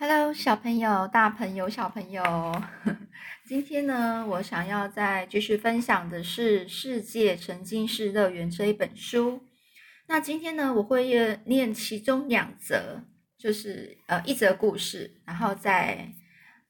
[0.00, 2.22] Hello，小朋友、大朋友、小朋友，
[3.44, 9.42] 今天呢，我想要再继续分享的是《世界沉浸式乐园》这一本书。
[10.06, 13.02] 那今天呢，我会念其中两则，
[13.36, 16.12] 就是呃一则故事，然后再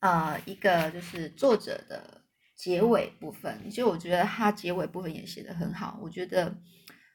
[0.00, 2.22] 呃一个就是作者的
[2.56, 3.68] 结尾部分。
[3.68, 6.56] 就我觉得他结尾部分也写得很好，我觉得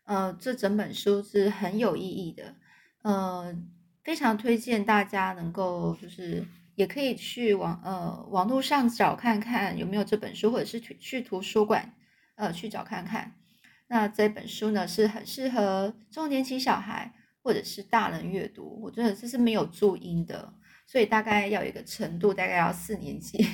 [0.05, 2.55] 呃这整本书是很有意义的，
[3.01, 3.55] 呃。
[4.03, 11.93] 非常推荐大家能够，就是也可以去网呃网络上找看看有没有这本书，或者是去去图书馆
[12.35, 13.35] 呃去找看看。
[13.87, 18.81] 那这本书呢是很适合中年期小孩或者是大人阅读。
[18.81, 20.53] 我觉得这是没有注音的，
[20.85, 23.47] 所以大概要有一个程度，大概要四年级。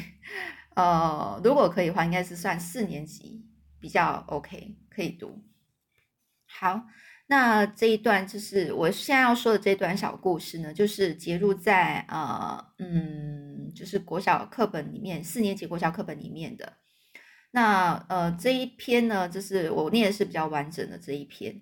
[0.75, 3.45] 呃，如果可以的话，应该是算四年级
[3.79, 5.43] 比较 OK，可以读。
[6.47, 6.87] 好。
[7.31, 16.73] 那这一段就是我现在要说的这段小故事呢，就是节录在呃嗯，就是国小课本里面四年级国小课本里面的。
[17.51, 21.61] 那呃这一篇呢，就是我念的是比较完整的这一篇，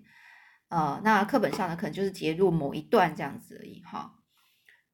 [0.70, 4.14] 呃，那课本上呢可能就是节录某一段这样子而已哈。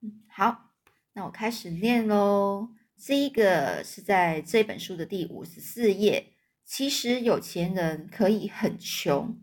[0.03, 0.73] 嗯，好，
[1.13, 2.71] 那我开始念喽。
[2.99, 6.33] 这一个是在这本书的第五十四页。
[6.65, 9.39] 其实有钱人可以很穷。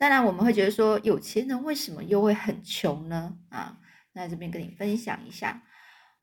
[0.00, 3.36] 当然，我们会觉得说，有钱人为什么又会很穷呢？
[3.50, 3.78] 啊，
[4.14, 5.62] 那这边跟你分享一下，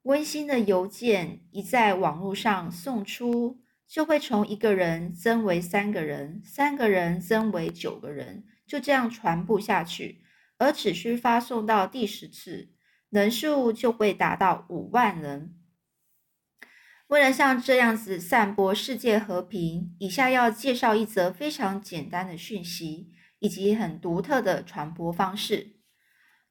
[0.02, 10.24] 温馨的邮件一在网络上送出，就会从一个人增为三个人，三个人增为九个人，就这样传播下去，
[10.58, 12.72] 而只需发送到第十次，
[13.12, 15.54] 人数就会达到五万人。
[17.10, 23.12] 为了像这样子散播世界和平，以下要介绍一则非常简单的讯息。
[23.40, 25.76] 以及很独特的传播方式。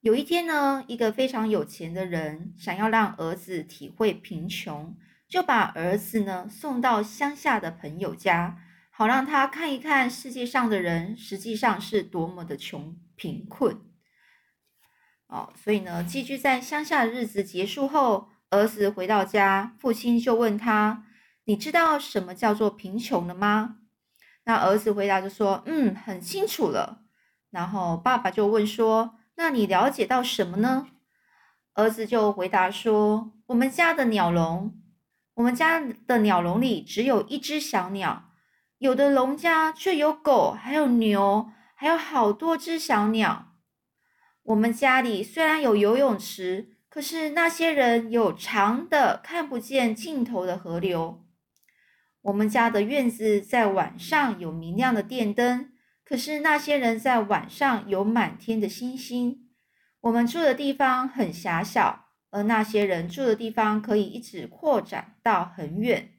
[0.01, 4.97] 有一天呢，一个非常有钱的人想要让儿子体会贫穷，
[5.29, 8.59] 就把儿子呢送到乡下的朋友家，
[8.91, 13.81] 好让他看一看世界上的人实际上是多么的穷贫困。
[15.27, 21.05] 哦，所以呢，寄居在乡下的日子结束后，儿子回到家，父亲就问他
[21.47, 23.79] ：“你知道什么叫做贫穷了吗？”
[24.47, 27.03] 那儿子回答就说：“嗯，很清楚了。”
[27.51, 30.87] 然后爸爸就问说：“那你了解到什么呢？”
[31.75, 34.81] 儿子就回答说：“我们家的鸟笼，
[35.35, 38.31] 我们家的鸟笼里只有一只小鸟，
[38.79, 43.49] 有的笼家却有狗，还有牛，还有好多只小鸟。
[44.45, 51.23] 我们家里虽然有游泳池，可是那些人有长的看不见尽头的河流。”
[52.27, 55.71] 我们家的院子在晚上有明亮的电灯，
[56.05, 59.49] 可是那些人在晚上有满天的星星。
[60.01, 66.15] 我们住的地方很狭小，而那些人住的地方可以一直扩展到很远。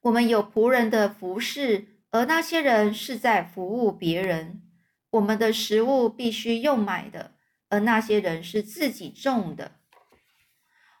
[0.00, 4.62] 我们有仆人的服侍，而那些人是在服务别人。
[5.10, 7.36] 我们的食物必须用买的，
[7.68, 9.76] 而那些人是自己种的。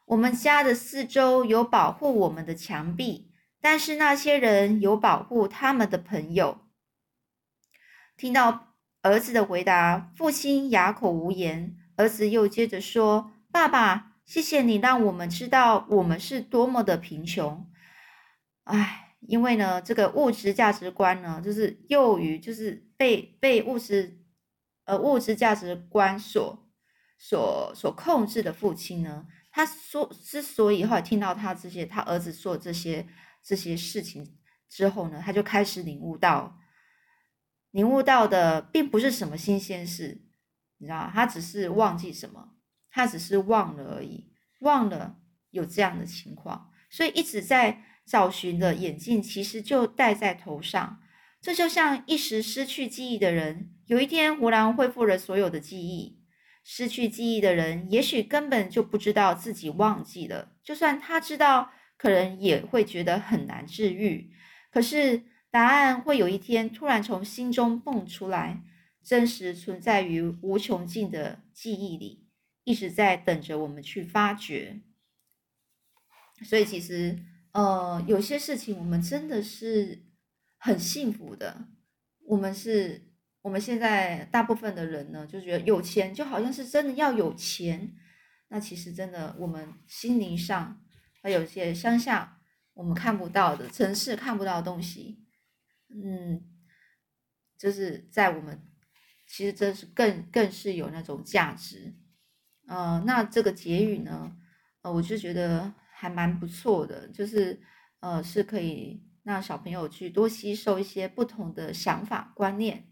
[0.04, 3.25] 我们家的四周有保护我们的墙壁。
[3.68, 6.60] 但是那些人有保护他们的朋友。
[8.16, 11.76] 听到儿子的回答，父亲哑口无言。
[11.96, 17.68] 儿子又接着说：“爸爸，谢谢你让我们知道我们是多么的贫穷。
[18.62, 24.20] 唉，因为呢，这个物质价值观呢，就是幼于就是被被物质
[24.84, 26.70] 呃物质价值观所
[27.18, 33.08] 所所控制的父亲呢，他说之所以后来听到他这些他儿子说这些。”
[33.46, 34.36] 这些事情
[34.68, 36.58] 之后呢，他就开始领悟到，
[37.70, 40.20] 领悟到的并不是什么新鲜事，
[40.78, 42.56] 你知道他只是忘记什么，
[42.90, 45.20] 他只是忘了而已，忘了
[45.50, 51.00] 有这样的情况，所以一直在找寻的眼镜其实就戴在头上。
[51.40, 56.20] 这就像一时失去记忆的人，有一天忽然恢复了所有的记忆。
[56.64, 61.70] 失去记忆的人，也许根本就不知道自己忘记了，就算他知道。
[61.96, 64.30] 可能也会觉得很难治愈，
[64.70, 68.62] 可是答案会有一天突然从心中蹦出来，
[69.02, 72.26] 真实存在于无穷尽的记忆里，
[72.64, 74.82] 一直在等着我们去发掘。
[76.44, 77.18] 所以其实，
[77.52, 80.04] 呃，有些事情我们真的是
[80.58, 81.68] 很幸福的。
[82.26, 83.10] 我们是，
[83.40, 87.96] 我们现在大部分的人呢，就觉得有钱就好像是真的要有钱，
[88.48, 90.82] 那其实真的我们心灵上。
[91.26, 92.40] 还有些乡下
[92.72, 95.24] 我们看不到的城市看不到的东西，
[95.88, 96.40] 嗯，
[97.58, 98.64] 就是在我们
[99.26, 101.96] 其实这是更更是有那种价值，
[102.68, 104.36] 呃，那这个结语呢，
[104.82, 107.60] 呃，我就觉得还蛮不错的，就是
[107.98, 112.86] 呃，是可以让小朋友去多吸收一些不同的想法观念。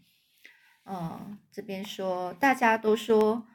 [0.83, 3.47] 嗯，这边说大家都说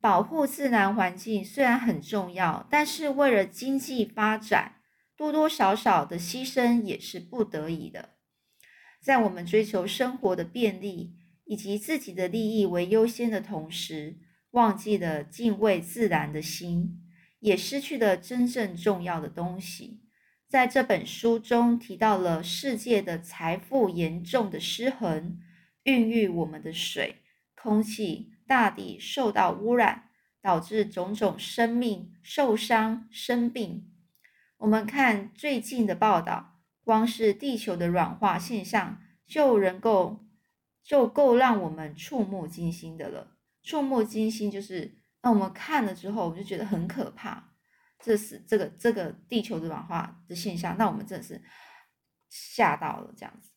[0.00, 4.76] 保护自然环境虽然很重要，但是为了经济发展，
[5.16, 8.10] 多多少少的牺牲也是不得已的。
[9.02, 11.14] 在我们追求生活的便利
[11.44, 14.18] 以及自己的利益为优先的同时，
[14.52, 17.00] 忘记了敬畏自然的心，
[17.40, 20.02] 也失去了真正重要的东西。
[20.48, 25.38] 在这本书中提到了世界的财富严重的失衡。
[25.84, 27.22] 孕育我们的水、
[27.54, 30.08] 空气、大地受到污染，
[30.42, 33.88] 导致种种生命受伤、生病。
[34.56, 40.26] 我们看最近的报道，光是地球的软化现象就能够
[40.82, 43.36] 就够让我们触目惊心的了。
[43.62, 47.52] 触目惊心就是，让我们看了之后，我们就觉得很可怕。
[48.00, 51.42] 这是这个这个地球的软化的现象，那我们真的是
[52.30, 53.50] 吓到了，这样子。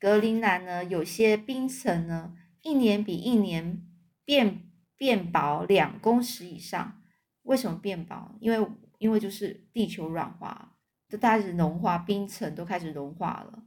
[0.00, 3.86] 格陵兰呢，有些冰层呢，一年比一年
[4.24, 7.00] 变变薄两公尺以上。
[7.42, 8.36] 为什么变薄？
[8.40, 8.68] 因为
[8.98, 10.76] 因为就是地球软化，
[11.08, 13.64] 就开始融化，冰层都开始融化了。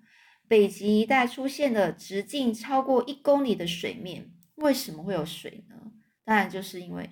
[0.48, 5.76] 北极一带出现了直径超过一公里的水面，为什么会有水呢？
[6.24, 7.10] 当然就是因为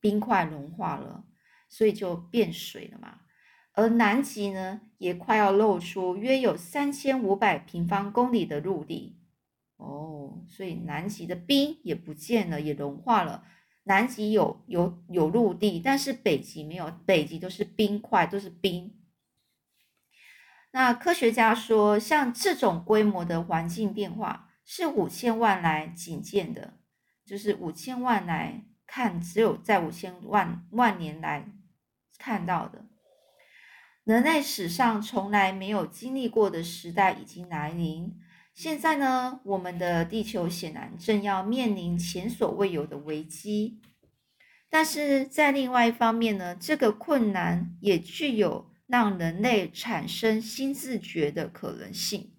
[0.00, 1.24] 冰块融化了，
[1.68, 3.18] 所以就变水了嘛。
[3.74, 9.18] 而南极呢，也快要露出约有三千五百平方公里的陆地
[9.82, 13.44] 哦，所以南极的冰也不见了，也融化了。
[13.82, 18.96] 南极有有有陆地，但是北极没有，北极都是冰块，都是冰。
[20.70, 26.74] 那科学家说，像这种规模的环境变化是五千万来仅见的，
[27.26, 31.48] 就是五千万来看，只有在五千万万年来
[32.18, 32.86] 看到的。
[34.04, 38.16] 人类史上从来没有经历过的时代已经来临。
[38.54, 43.80] 现在呢，我们的地球显然正要面临前所未有的危机。
[44.68, 52.34] 但是在另外一方面呢，这个困难也具有让人类产生新自觉的可能性。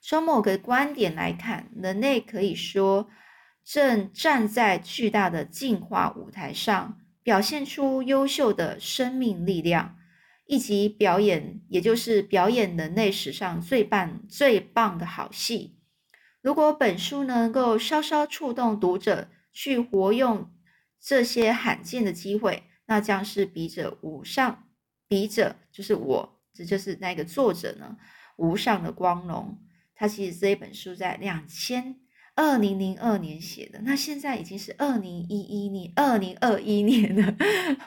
[0.00, 3.08] 从某个观点来看，人类可以说
[3.64, 9.96] 正站在巨大的进化舞台上，表现出优秀的生命力量。
[10.46, 15.78] 以及表演，也就是表演人类史上最棒、最棒的好戏。
[16.40, 20.52] 如果本书能够稍稍触动读者去活用
[21.00, 24.68] 这些罕见的机会，那将是笔者无上，
[25.06, 27.96] 笔者就是我，这就是那个作者呢
[28.36, 29.58] 无上的光荣。
[29.94, 32.00] 他其实这一本书在两千
[32.34, 37.36] 二零零二年写的，那现在已经是二零一一年、二零二一年了，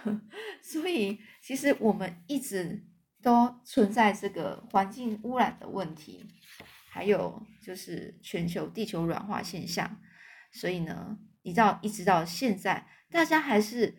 [0.61, 1.19] 所以。
[1.47, 2.87] 其实我们一直
[3.21, 6.25] 都存在这个环境污染的问题，
[6.89, 10.01] 还有就是全球地球软化现象，
[10.51, 13.95] 所以呢，一到一直到现在，大家还是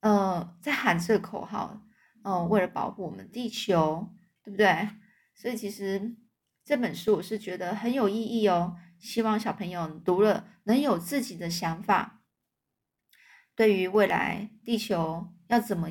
[0.00, 1.82] 呃在喊这个口号，
[2.24, 4.08] 嗯，为了保护我们地球，
[4.42, 4.88] 对不对？
[5.34, 6.16] 所以其实
[6.64, 12.22] 这本书我是觉得很有意义哦，希望小朋友读了能有自己的想法，
[13.54, 15.88] 对于未来地球要怎么。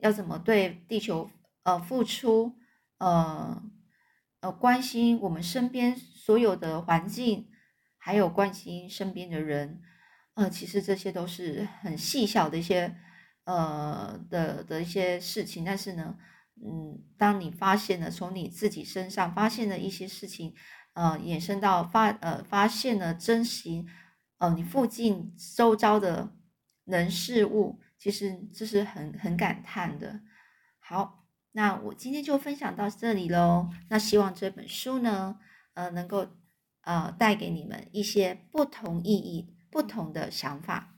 [0.00, 1.28] 要怎么对地球
[1.64, 2.54] 呃付出
[2.98, 3.60] 呃
[4.38, 7.48] 呃关心我们身边所有的环境，
[7.96, 9.82] 还有关心身边的人，
[10.34, 12.96] 呃，其实这些都是很细小的一些
[13.42, 15.64] 呃的的一些事情。
[15.64, 16.16] 但是呢，
[16.64, 20.54] 嗯，当你发现了从你自己身上发现的一些事情，
[20.98, 23.86] 呃，衍生到发呃发现了珍惜
[24.38, 26.32] 呃你附近周遭的
[26.84, 27.80] 人事物。
[28.00, 30.20] 其实这是很很感叹的。
[30.80, 33.70] 好，那我今天就分享到这里喽。
[33.90, 35.38] 那希望这本书呢，
[35.74, 36.26] 呃，能够
[36.82, 40.96] 呃带给你们一些不同意义、不同的想法。